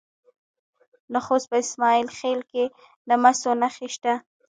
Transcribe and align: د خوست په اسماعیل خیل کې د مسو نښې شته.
د 1.11 1.15
خوست 1.25 1.47
په 1.51 1.55
اسماعیل 1.63 2.07
خیل 2.17 2.39
کې 2.51 2.63
د 3.07 3.09
مسو 3.23 3.51
نښې 3.61 3.87
شته. 3.95 4.13